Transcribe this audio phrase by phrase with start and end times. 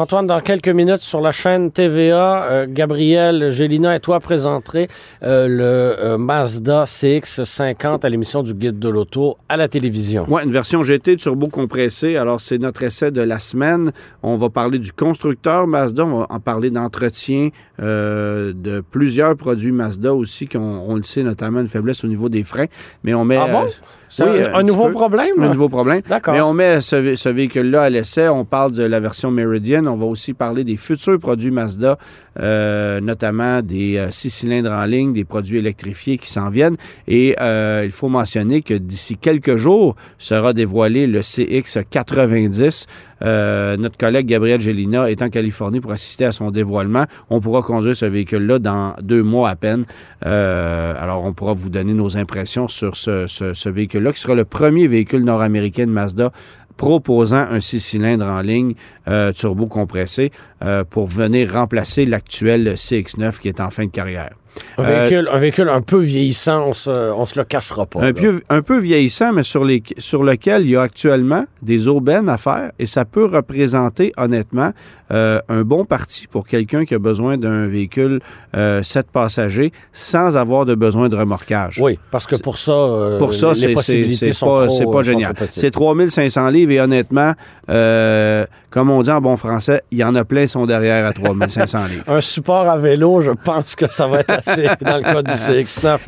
[0.00, 4.88] Antoine, dans quelques minutes sur la chaîne TVA, euh, Gabriel, Gélina et toi présenterez
[5.22, 10.24] euh, le euh, Mazda CX50 à l'émission du Guide de l'Auto à la télévision.
[10.26, 12.16] Oui, une version GT turbo compressé.
[12.16, 13.92] Alors, c'est notre essai de la semaine.
[14.22, 20.14] On va parler du constructeur Mazda, on va en parler d'entretien de plusieurs produits Mazda
[20.14, 22.68] aussi, qui ont, on le sait, notamment une faiblesse au niveau des freins.
[23.04, 23.36] Mais on met.
[23.36, 23.66] Ah bon?
[24.10, 25.40] C'est oui, un, nouveau problème?
[25.40, 26.02] Un nouveau problème.
[26.08, 26.34] D'accord.
[26.34, 28.28] Mais on met ce, ce véhicule-là à l'essai.
[28.28, 29.86] On parle de la version Meridian.
[29.86, 31.96] On va aussi parler des futurs produits Mazda,
[32.40, 36.76] euh, notamment des euh, six cylindres en ligne, des produits électrifiés qui s'en viennent.
[37.06, 42.86] Et euh, il faut mentionner que d'ici quelques jours sera dévoilé le CX90.
[43.22, 47.04] Euh, notre collègue Gabriel Gélina est en Californie pour assister à son dévoilement.
[47.28, 49.84] On pourra conduire ce véhicule-là dans deux mois à peine.
[50.26, 54.44] Euh, alors, on pourra vous donner nos impressions sur ce, ce, véhicule-là, qui sera le
[54.44, 56.32] premier véhicule nord-américain de Mazda
[56.76, 58.72] proposant un six cylindres en ligne
[59.06, 64.30] euh, turbo compressé euh, pour venir remplacer l'actuel CX9 qui est en fin de carrière.
[64.78, 68.02] Un véhicule, un véhicule un peu vieillissant, on se, on se le cachera pas.
[68.02, 71.88] Un peu, un peu, vieillissant, mais sur, les, sur lequel il y a actuellement des
[71.88, 74.72] aubaines à faire et ça peut représenter honnêtement
[75.12, 78.20] euh, un bon parti pour quelqu'un qui a besoin d'un véhicule
[78.56, 81.78] euh, 7 passagers sans avoir de besoin de remorquage.
[81.82, 85.02] Oui, parce que pour ça, euh, pour ça les possibilités sont pas, trop, c'est pas
[85.02, 85.34] génial.
[85.50, 87.34] C'est 3500 livres et honnêtement,
[87.68, 91.78] euh, comme on dit en bon français, il y en a plein derrière à 3500
[91.88, 92.04] livres.
[92.12, 95.32] un support à vélo, je pense que ça va être assez dans le cas du
[95.32, 95.98] CX9.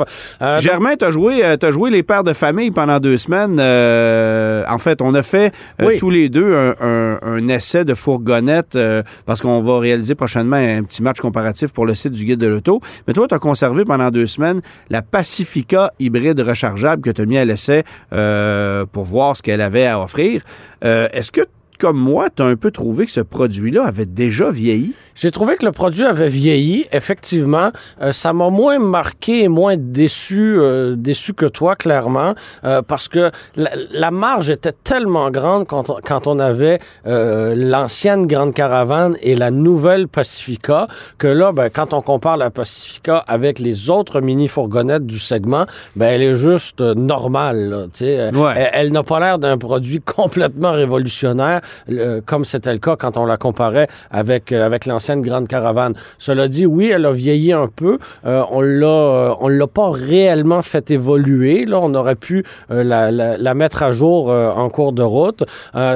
[0.43, 3.59] Euh, Germain, tu as joué, as joué les pères de famille pendant deux semaines.
[3.61, 5.99] Euh, en fait, on a fait euh, Oui.
[5.99, 10.57] tous les deux un, un- un essai de fourgonnette euh, parce qu'on va réaliser prochainement
[10.57, 12.81] un petit match comparatif pour le site du Guide de l'Auto.
[13.07, 17.27] Mais toi, tu as conservé pendant deux semaines la Pacifica hybride rechargeable que tu as
[17.27, 20.43] mis à l'essai euh, pour voir ce qu'elle avait à offrir.
[20.85, 21.43] Euh, Est-ce que,
[21.83, 24.95] comme moi, tu as un peu trouvé que ce produit-là avait déjà vieilli?
[25.15, 27.71] J'ai trouvé que le produit avait vieilli, effectivement.
[28.01, 32.35] Euh, ça m'a moins marqué et moins déçu, euh, déçu que toi, clairement,
[32.65, 37.55] euh, parce que la, la marge était tellement grande quand on, quand on avait euh,
[37.57, 43.19] l'ancienne Grande Caravane et la nouvelle Pacifica, que là, ben, quand on compare la Pacifica
[43.29, 47.69] avec les autres mini-fourgonnettes du segment, ben, elle est juste euh, normale.
[47.69, 48.35] là, tu sais.
[48.35, 48.55] Ouais.
[48.57, 53.17] Elle, elle n'a pas l'air d'un produit complètement révolutionnaire, euh, comme c'était le cas quand
[53.17, 55.95] on la comparait avec, euh, avec l'ancienne Grande Caravane.
[56.19, 57.99] Cela dit, oui, elle a vieilli un peu.
[58.25, 61.65] Euh, on l'a, euh, on l'a pas réellement fait évoluer.
[61.65, 65.45] Là, on aurait pu euh, la, mettre à jour en cours de route.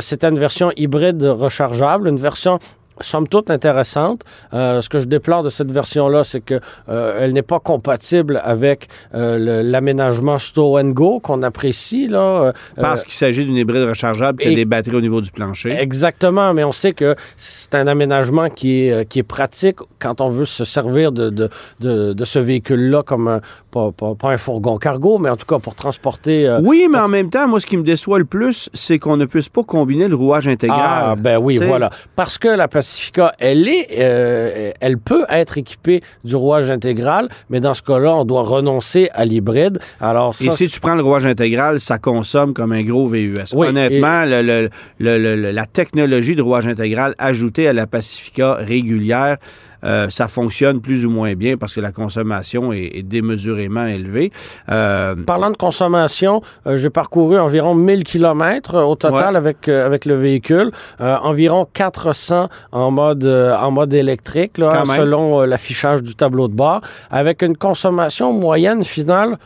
[0.00, 2.59] C'était une version hybride rechargeable, une version
[3.00, 4.22] somme toute intéressante.
[4.54, 8.40] Euh, ce que je déplore de cette version-là, c'est que euh, elle n'est pas compatible
[8.44, 12.52] avec euh, l'aménagement Stow and Go qu'on apprécie là.
[12.76, 15.70] Parce qu'il s'agit d'une hybride rechargeable qui a et- des batteries au niveau du plancher.
[15.72, 20.30] Exactement, mais on sait que c'est un aménagement qui est, qui est pratique quand on
[20.30, 21.48] veut se servir de, de,
[21.80, 23.40] de, de ce véhicule-là comme un,
[23.70, 26.58] pas, pas, pas un fourgon cargo, mais en tout cas pour transporter.
[26.62, 29.24] Oui, mais en même temps, moi, ce qui me déçoit le plus, c'est qu'on ne
[29.26, 30.80] puisse pas combiner le rouage intégral.
[30.82, 31.90] Ah, ben oui, T'sais, voilà.
[32.14, 37.58] Parce que la Pacifica, elle est, euh, elle peut être équipée du rouage intégral, mais
[37.58, 39.80] dans ce cas-là, on doit renoncer à l'hybride.
[40.00, 43.34] Alors Et si tu prends le rouage intégral, ça consomme comme un gros VUS.
[43.54, 44.70] Oui, Honnêtement, le- le-
[45.00, 49.38] le- le- le- la technologie de rouage intégral ajoutée à la Pacifica régulière,
[49.84, 54.32] euh, ça fonctionne plus ou moins bien parce que la consommation est, est démesurément élevée.
[54.70, 59.37] Euh, Parlant de consommation, euh, j'ai parcouru environ 1000 km au total Ouais.
[59.38, 60.70] avec, avec le véhicule,
[61.00, 67.43] environ 400 en mode, en mode électrique, là, selon l'affichage du tableau de bord, avec
[67.43, 69.37] une consommation moyenne finale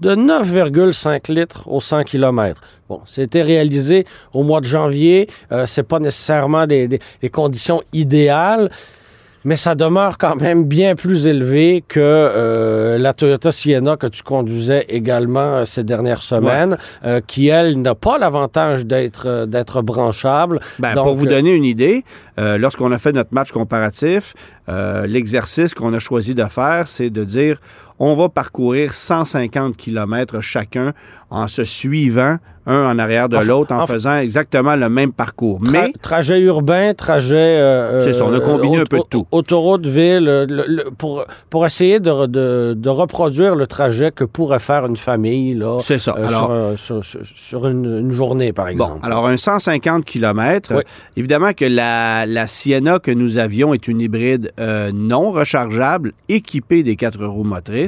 [0.00, 2.60] de 9,5 litres au 100 km.
[2.88, 4.04] Bon, c'était réalisé
[4.34, 5.28] au mois de janvier.
[5.52, 8.70] Euh, c'est pas nécessairement des, des- des conditions idéales,
[9.46, 14.24] mais ça demeure quand même bien plus élevé que euh, la Toyota Sienna que tu
[14.24, 20.58] conduisais également euh, ces dernières semaines, euh, qui, elle, n'a pas l'avantage d'être d'être branchable.
[20.80, 22.04] Ben, Donc, pour vous donner une idée,
[22.36, 24.34] lorsqu'on a fait notre match comparatif,
[25.06, 27.60] l'exercice qu'on a choisi de faire, c'est de dire
[27.98, 30.92] On va parcourir 150 km chacun
[31.30, 32.36] en se suivant
[32.68, 35.60] un en arrière de l'autre en faisant exactement le même parcours.
[35.62, 37.36] Tra- Mais trajet urbain, trajet.
[37.36, 39.24] euh, C'est ça, on a euh, combiné un peu de tout.
[39.30, 44.24] aut- Autoroute, ville, le- le- pour, pour essayer de, de, de reproduire le trajet que
[44.24, 46.16] pourrait faire une famille là, c'est ça.
[46.18, 48.98] euh, Alors, sur, un- sur, sur- sur une, une journée, par exemple.
[49.00, 50.72] Bon, alors un 150 km.
[50.74, 50.82] Oui.
[51.16, 56.82] Évidemment que la, la Sienna que nous avions est une hybride euh, non rechargeable, équipée
[56.82, 57.85] des quatre roues motrices.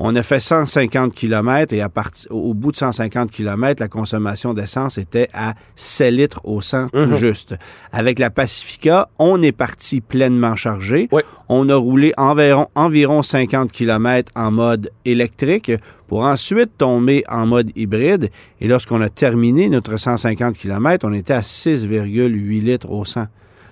[0.00, 1.90] On a fait 150 km et à
[2.30, 6.98] au bout de 150 km, la consommation d'essence était à 7 litres au 100 tout
[6.98, 7.16] Mhm.
[7.16, 7.56] juste.
[7.90, 11.08] Avec la Pacifica, on est parti pleinement chargé.
[11.10, 11.22] Oui.
[11.48, 15.72] On a roulé environ, environ 50 km en mode électrique
[16.06, 18.30] pour ensuite tomber en mode hybride.
[18.60, 23.26] Et lorsqu'on a terminé notre 150 km, on était à 6,8 litres au 100.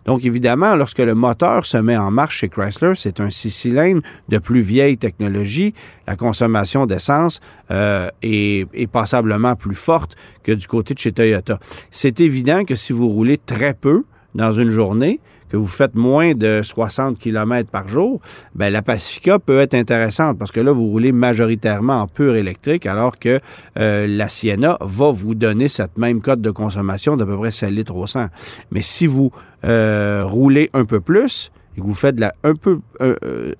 [0.06, 4.02] Donc, évidemment, lorsque le moteur se met en marche chez Chrysler, c'est un six cylindres
[4.28, 5.74] de plus vieille technologie.
[6.06, 11.58] La consommation d'essence euh, est, est passablement plus forte que du côté de chez Toyota.
[11.90, 14.04] C'est évident que si vous roulez très peu
[14.36, 18.20] dans une journée, que vous faites moins de 60 km par jour,
[18.54, 22.86] ben la Pacifica peut être intéressante parce que là, vous roulez majoritairement en pur électrique,
[22.86, 23.40] alors que
[23.78, 27.70] euh, la Sienna va vous donner cette même cote de consommation d'à peu près 7
[27.70, 28.26] litres au 100.
[28.70, 29.30] Mais si vous
[29.64, 33.54] euh, roulez un peu plus et que vous faites de la, euh,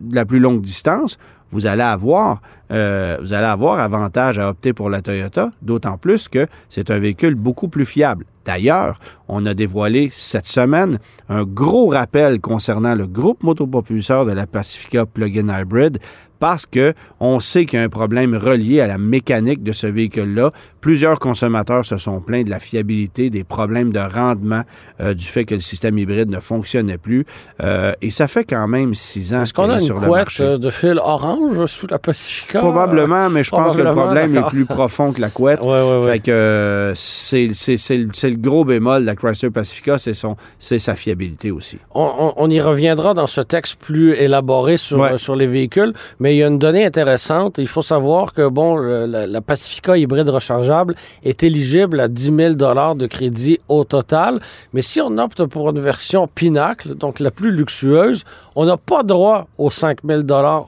[0.00, 1.18] de la plus longue distance,
[1.50, 2.40] vous allez avoir
[2.70, 6.98] euh, vous allez avoir avantage à opter pour la Toyota, d'autant plus que c'est un
[6.98, 8.24] véhicule beaucoup plus fiable.
[8.48, 8.98] D'ailleurs,
[9.28, 10.98] on a dévoilé cette semaine
[11.28, 15.98] un gros rappel concernant le groupe motopropulseur de la Pacifica Plug-in Hybrid
[16.38, 19.86] parce que on sait qu'il y a un problème relié à la mécanique de ce
[19.86, 20.50] véhicule-là.
[20.80, 24.62] Plusieurs consommateurs se sont plaints de la fiabilité, des problèmes de rendement,
[25.00, 27.26] euh, du fait que le système hybride ne fonctionnait plus.
[27.62, 30.58] Euh, et ça fait quand même six ans qu'on a une sur le marché.
[30.58, 32.57] de fil orange sous la Pacifica?
[32.58, 35.60] Probablement, mais je pense que le problème est plus profond que la couette.
[35.68, 36.06] Oui.
[36.10, 37.96] Fait que euh, c'est c'est- c'est
[38.30, 41.78] le gros bémol de la Chrysler Pacifica, c'est son c'est sa fiabilité aussi.
[41.94, 45.12] On, on- on y reviendra dans ce texte plus élaboré sur, Ouais.
[45.12, 47.56] euh, sur les véhicules, mais il y a une donnée intéressante.
[47.58, 50.94] Il faut savoir que bon, le- la, la Pacifica hybride rechargeable
[51.24, 54.40] est éligible à 10 000 de crédit au total,
[54.72, 58.24] mais si on opte pour une version Pinacle, donc la plus luxueuse,
[58.56, 60.22] on n'a pas droit aux 5 000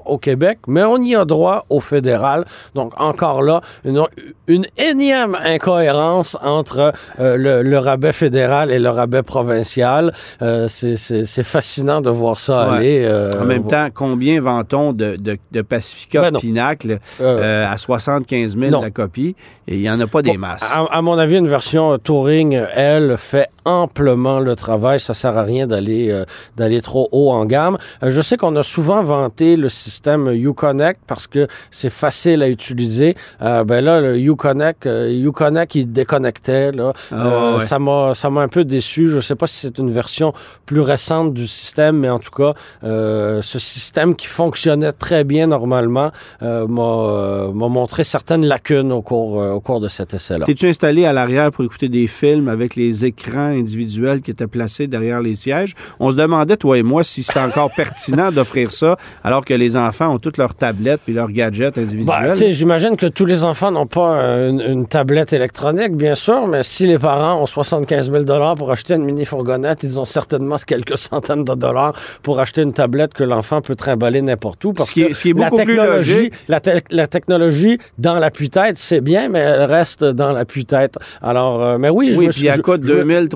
[0.06, 2.44] au Québec, mais on y a droit au fédéral.
[2.74, 4.02] Donc encore là, une,
[4.46, 10.12] une énième incohérence entre euh, le, le rabais fédéral et le rabais provincial.
[10.42, 12.76] Euh, c'est- fascinant de voir ça Ouais.
[12.76, 13.02] aller.
[13.04, 16.38] euh, En même temps, combien vend-on de, de, de Pacifica Ben.
[16.38, 18.80] Pinacle à 75 000 non.
[18.82, 19.34] la copie?
[19.66, 20.70] Et il n'y en a pas des masses.
[20.72, 25.00] À, à mon avis, une version Touring, elle, fait amplement le travail.
[25.00, 26.24] Ça sert à rien d'aller euh,
[26.56, 27.78] d'aller trop haut en gamme.
[28.02, 32.48] Euh, je sais qu'on a souvent vanté le système Uconnect parce que c'est facile à
[32.48, 33.16] utiliser.
[33.42, 36.72] Euh, ben là, le Uconnect, Uconnect, il déconnectait.
[36.72, 36.92] Là.
[37.12, 37.64] Ah, ouais.
[37.64, 39.08] Ça m'a ça m'a un peu déçu.
[39.08, 40.32] Je sais pas si c'est une version
[40.66, 46.10] plus récente du système, mais en tout cas, ce système qui fonctionnait très bien normalement
[46.40, 50.46] m'a montré certaines lacunes au cours au cours de cet essai-là.
[50.46, 54.86] T'es-tu installé à l'arrière pour écouter des films avec les écrans individuels qui étaient placés
[54.86, 55.74] derrière les sièges?
[55.98, 59.76] On se demandait, toi et moi, si c'était encore pertinent d'offrir ça alors que les
[59.76, 62.34] enfants ont toutes leurs tablettes puis leurs gadgets Bah, individuels.
[62.34, 66.62] sais, J'imagine que tous les enfants n'ont pas une, une tablette électronique, bien sûr, mais
[66.62, 68.24] si les parents ont 75 000
[68.56, 71.92] pour acheter une mini-fourgonnette, ils ont certainement quelques centaines de dollars
[72.22, 74.72] pour acheter une tablette que l'enfant peut trimballer n'importe où.
[74.72, 76.32] Parce Ce qui est- que ce qui est la beaucoup plus technologie, logique.
[76.48, 80.94] la, te- la technologie dans l'appui-tête, c'est bien, mais elle reste dans l'appui-tête.
[81.22, 82.46] Alors, euh, mais oui, je oui, me suis...
[82.46, 82.62] elle je-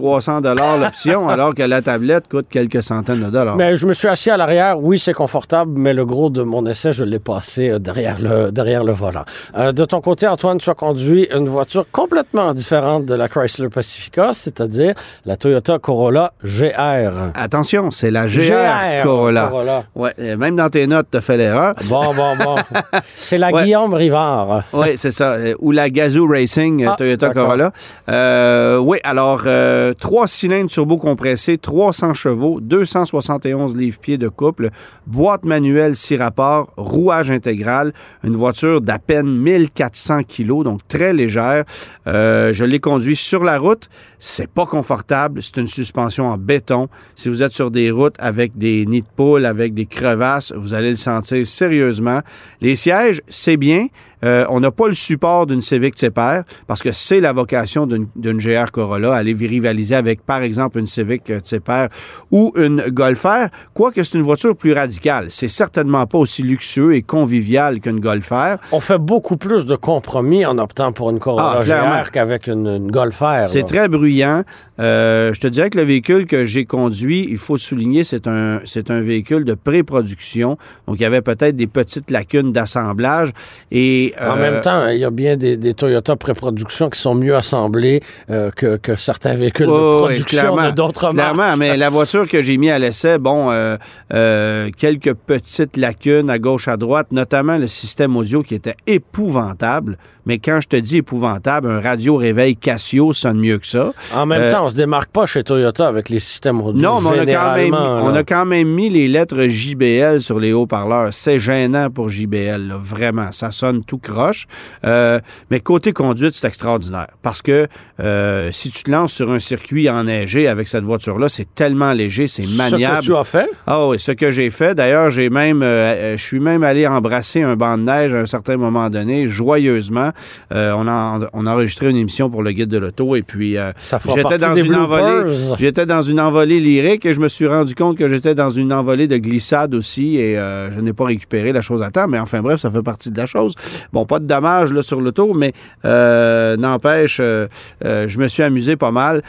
[0.04, 3.56] coûte je me- 2300 dollars l'option, alors que la tablette coûte quelques centaines de dollars.
[3.56, 4.78] Mais je me suis assis à l'arrière.
[4.80, 8.50] Oui, c'est confortable, mais le gros de mon essai, je l'ai passé euh, derrière le,
[8.50, 9.24] derrière le volant.
[9.56, 13.68] Euh, de ton côté, Antoine, tu as conduit une voiture complètement différente de la Chrysler
[13.68, 14.94] Pacifica, c'est-à-dire
[15.26, 17.30] la Toyota Corolla GR.
[17.34, 19.50] Attention, c'est la GR, Corolla.
[19.94, 21.74] Ouais, euh, même dans tes notes, tu as fait l'erreur.
[21.88, 22.56] Bon, bon, bon.
[23.16, 23.64] c'est la Ouais.
[23.64, 24.62] Guillaume Rivard.
[24.72, 25.36] Oui, c'est ça.
[25.60, 27.30] Ou la Gazoo Racing Ah, Toyota.
[27.30, 27.70] Corolla.
[28.08, 34.70] Euh, oui, alors, euh, trois cylindres turbo-compressés, 300 chevaux, 271 livres-pieds de couple,
[35.06, 41.64] boîte manuelle 6 rapports, rouage intégral, une voiture d'à peine 1400 kilos, donc très légère.
[42.06, 43.88] Euh, je l'ai conduit sur la route.
[44.18, 45.42] C'est pas confortable.
[45.42, 46.88] C'est une suspension en béton.
[47.14, 50.74] Si vous êtes sur des routes avec des nids de poules, avec des crevasses, vous
[50.74, 52.20] allez le sentir sérieusement.
[52.60, 53.88] Les sièges, c'est bien.
[54.24, 58.38] Euh, on n'a pas le support d'une Civic Type-R parce que c'est la vocation d'une
[58.38, 61.88] GR Corolla, aller rivaliser avec, par exemple, une Civic euh, Type-R
[62.30, 65.26] ou une Golf R, quoique c'est une voiture plus radicale.
[65.30, 68.56] C'est certainement pas aussi luxueux et convivial qu'une Golf R.
[68.72, 72.02] On fait beaucoup plus de compromis en optant pour une Corolla Ah.
[72.04, 73.48] GR qu'avec une, une Golf R.
[73.48, 74.42] C'est très bruyant.
[74.80, 78.60] Euh, je te dirais que le véhicule que j'ai conduit, il faut souligner, c'est un,
[78.64, 80.58] c'est un véhicule de pré-production.
[80.86, 83.32] Donc, il y avait peut-être des petites lacunes d'assemblage.
[83.70, 87.14] Et, En euh, même temps, il y a bien des, des Toyota pré-production qui sont
[87.14, 91.34] mieux assemblés euh, que, que certains véhicules de Oh, production d'autres marques.
[91.34, 93.76] Clairement, mais la voiture que j'ai mis à l'essai, bon, euh,
[94.12, 99.98] euh, quelques petites lacunes à gauche, à droite, notamment le système audio qui était épouvantable.
[100.26, 103.92] Mais quand je te dis épouvantable, un radio réveil Casio sonne mieux que ça.
[104.14, 106.80] En même temps, on se démarque pas chez Toyota avec les systèmes audio.
[106.80, 108.20] Non, mais on a, quand même, généralement, on là.
[108.20, 111.12] a quand même mis les lettres JBL sur les haut-parleurs.
[111.12, 113.30] C'est gênant pour JBL, là, vraiment.
[113.32, 114.46] Ça sonne tout croche.
[114.84, 117.08] Euh, mais côté conduite, c'est extraordinaire.
[117.22, 117.66] Parce que
[118.00, 122.26] euh, si tu te lances sur un circuit enneigé avec cette voiture-là, c'est tellement léger,
[122.26, 123.02] c'est maniable.
[123.02, 124.74] Ce que tu as fait, Ah oui, ce que j'ai fait.
[124.74, 128.26] D'ailleurs, j'ai même, euh, je suis même allé embrasser un banc de neige à un
[128.26, 130.10] certain moment donné, joyeusement.
[130.50, 134.22] On, a, on a enregistré une émission pour le guide de l'auto et puis j'étais
[134.22, 135.22] partie dans des une envolée.
[135.24, 135.56] bloopers.
[135.58, 138.72] J'étais dans une envolée lyrique et je me suis rendu compte que j'étais dans une
[138.72, 142.08] envolée de glissade aussi et euh, je n'ai pas récupéré la chose à temps.
[142.08, 143.54] Mais enfin bref, ça fait partie de la chose.
[143.92, 145.52] Bon, pas de dommages là, sur l'auto, mais
[145.84, 147.46] euh, n'empêche, euh,
[147.82, 149.22] je me suis amusé pas mal.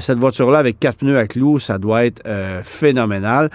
[0.00, 2.22] Cette voiture-là avec quatre pneus à clous, ça doit être
[2.62, 3.50] phénoménal.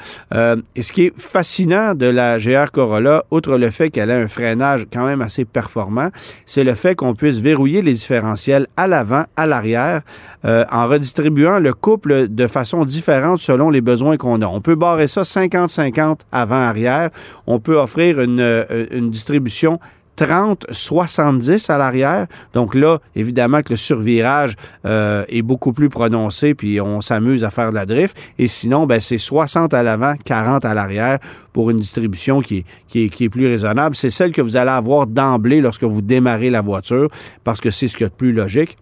[0.76, 4.28] Et ce qui est fascinant de la GR Corolla, outre le fait qu'elle a un
[4.28, 6.10] freinage quand même assez performant,
[6.46, 10.02] c'est le fait qu'on puisse verrouiller les différentiels à l'avant, à l'arrière,
[10.44, 14.48] en redistribuant le couple de façon différente selon les besoins qu'on a.
[14.48, 17.10] On peut barrer ça 50-50 avant-arrière.
[17.48, 19.80] On peut offrir une, euh, distribution
[20.18, 22.28] 30-70 à l'arrière.
[22.54, 27.50] Donc là, évidemment que le survirage euh, est beaucoup plus prononcé, puis on s'amuse à
[27.50, 28.16] faire de la drift.
[28.38, 31.18] Et sinon, ben, c'est 60 à l'avant, 40 à l'arrière
[31.52, 33.96] pour une distribution qui est, qui est, qui est plus raisonnable.
[33.96, 37.10] C'est celle que vous allez avoir d'emblée lorsque vous démarrez la voiture,
[37.44, 38.78] parce que c'est ce qu'il y a de plus logique.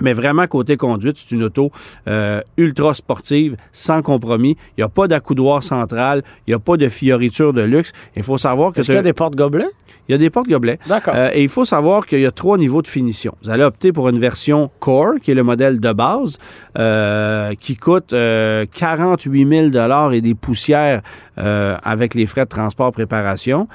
[0.00, 1.70] Mais vraiment, côté conduite, c'est une auto
[2.08, 4.56] euh, ultra sportive, sans compromis.
[4.76, 7.92] Il n'y a pas d'accoudoir central, il n'y a pas de fioriture de luxe.
[8.16, 9.70] Il faut savoir que Est-ce qu'il y a des portes gobelets?
[10.08, 10.78] il y a des portes-gobelets.
[10.86, 11.14] D'accord.
[11.16, 13.34] Euh, et il faut savoir qu'il y a trois niveaux de finition.
[13.42, 16.38] Vous allez opter pour une version Core, qui est le modèle de base,
[16.78, 21.02] euh, qui coûte euh, 48 000 et des poussières
[21.38, 23.68] euh, avec les frais de transport préparation.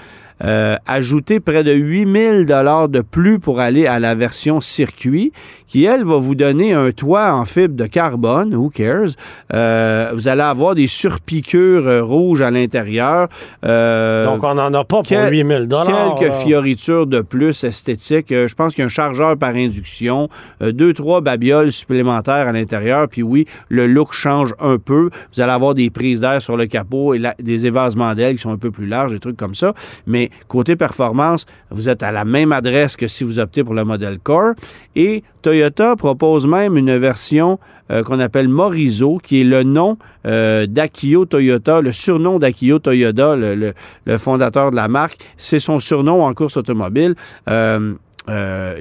[0.44, 5.34] Euh, ajouter près de 8 000 de plus pour aller à la version circuit,
[5.68, 9.10] qui, elle, va vous donner un toit en fibre de carbone, who cares?
[9.54, 13.28] Euh, vous allez avoir des surpiqûres euh, rouges à l'intérieur.
[13.66, 16.16] Euh, Donc, on n'en a pas pour quel- 8000 dollars.
[16.18, 18.32] Quelques fioritures de plus esthétiques.
[18.32, 20.30] Euh, je pense qu'il y a un chargeur par induction,
[20.62, 23.08] euh, deux, trois babioles supplémentaires à l'intérieur.
[23.10, 25.10] Puis oui, le look change un peu.
[25.36, 28.42] Vous allez avoir des prises d'air sur le capot et la- des évasements d'ailes qui
[28.42, 29.74] sont un peu plus larges, des trucs comme ça.
[30.08, 33.84] Mais côté performance, vous êtes à la même adresse que si vous optez pour le
[33.84, 34.54] modèle Core.
[34.96, 37.60] Et Toyota propose même une version
[37.92, 43.36] euh, qu'on appelle Morizo, qui est le nom euh, d'Akio Toyota, le surnom d'Akio Toyota,
[43.36, 43.74] le, le-
[44.06, 45.18] le fondateur de la marque.
[45.38, 47.16] C'est son surnom en course automobile.
[47.50, 47.94] Euh,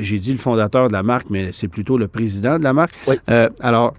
[0.00, 2.92] J'ai dit le fondateur de la marque, mais c'est plutôt le président de la marque.
[3.06, 3.14] Oui.
[3.60, 3.94] Alors,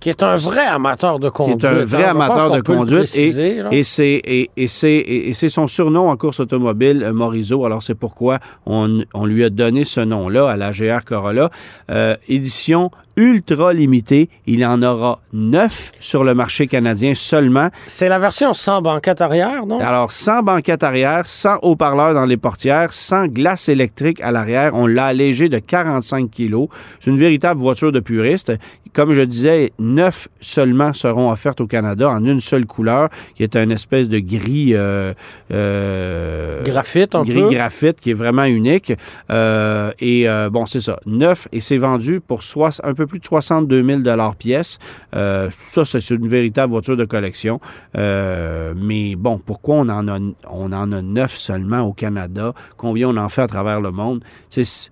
[0.00, 1.64] Qui est un vrai amateur de qui conduite.
[1.64, 2.10] est un vrai hein.
[2.10, 3.68] Amateur de conduite et, préciser, là.
[3.72, 7.64] et c'est et, et c'est et, et c'est son surnom en course automobile euh, Morizo
[7.64, 11.50] alors c'est pourquoi on, on lui a donné ce nom-là à la GR Corolla
[11.90, 18.18] Euh, édition ultra limitée il en aura neuf sur le marché canadien seulement C'est la
[18.18, 19.80] version sans banquette arrière, non?
[19.80, 24.86] alors, sans banquette arrière, sans haut-parleur dans les portières, sans glace électrique à l'arrière, on
[24.86, 26.68] l'a allégé de 45 kilos.
[27.00, 28.52] C'est une véritable voiture de puriste.
[28.94, 33.54] Comme je disais, neuf seulement seront offertes au Canada en une seule couleur, qui est
[33.56, 34.70] une espèce de gris...
[34.74, 35.12] euh,
[35.50, 37.50] euh, Graphite, un gris peu.
[37.50, 38.92] graphite qui est vraiment unique.
[39.30, 43.24] Euh, et bon, c'est ça, neuf et c'est vendu pour soix- un peu plus de
[43.24, 44.02] 62 000
[44.38, 44.78] pièce.
[45.14, 47.60] Euh, ça, c'est une véritable voiture de collection.
[47.96, 52.54] Euh, mais bon, pourquoi on en a en a neuf seulement au Canada?
[52.76, 54.22] Combien on en fait à travers le monde?
[54.50, 54.90] C'est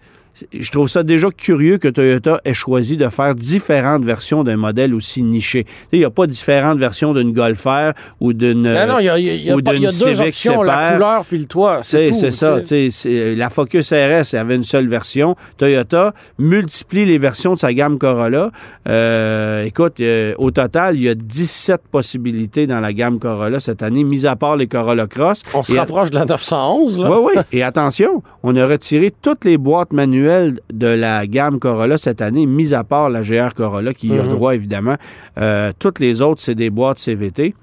[0.52, 4.94] je trouve ça déjà curieux que Toyota ait choisi de faire différentes versions d'un modèle
[4.94, 5.66] aussi niché.
[5.92, 9.08] Il n'y a pas différentes versions d'une Golf R ou d'une Ben non, il y
[9.08, 11.80] a, y a- ou pas- y deux options, la couleur puis le toit.
[11.82, 12.58] C'est C'est tout, c'est ça.
[12.90, 15.36] c'est- La Focus RS avait une seule version.
[15.56, 18.50] Toyota multiplie les versions de sa gamme Corolla.
[18.88, 23.82] Euh, écoute, euh, au total, il y a 17 possibilités dans la gamme Corolla cette
[23.82, 25.42] année, mis à part les Corolla Cross.
[25.54, 27.10] On se rapproche de la 911, là.
[27.10, 27.42] oui, oui.
[27.52, 30.25] Et attention, on a retiré toutes les boîtes manuelles
[30.72, 34.22] de la gamme Corolla cette année, mis à part la GR Corolla qui y a
[34.22, 34.30] Mhm.
[34.30, 34.96] droit, évidemment.
[35.38, 37.54] Euh, toutes les autres, c'est des boîtes CVT.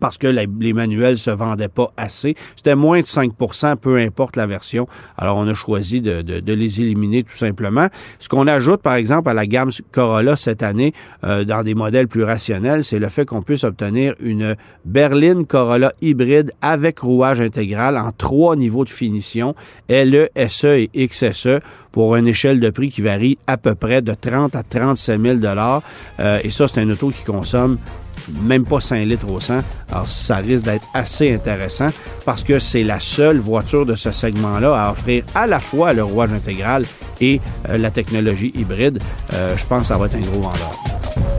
[0.00, 2.34] Parce que les manuels se vendaient pas assez.
[2.56, 4.86] C'était moins de 5% peu importe la version.
[5.16, 7.88] Alors, on a choisi de, de- de les éliminer tout simplement.
[8.18, 10.92] Ce qu'on ajoute, par exemple, à la gamme Corolla cette année,
[11.24, 15.92] euh, dans des modèles plus rationnels, c'est le fait qu'on puisse obtenir une berline Corolla
[16.00, 19.54] hybride avec rouage intégral en trois niveaux de finition,
[19.88, 21.60] LE, SE et XSE,
[21.92, 25.38] pour une échelle de prix qui varie à peu près de 30 à 37 000
[26.20, 27.78] Euh, Et ça, c'est un auto qui consomme
[28.42, 29.60] même pas 5 litres au 100.
[29.90, 31.88] Alors, ça risque d'être assez intéressant
[32.24, 36.04] parce que c'est la seule voiture de ce segment-là à offrir à la fois le
[36.04, 36.84] rouage intégral
[37.20, 39.00] et euh, la technologie hybride.
[39.32, 41.37] Euh, je pense que ça va être un gros vendeur.